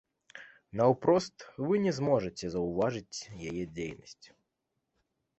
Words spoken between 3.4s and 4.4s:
яе дзейнасць.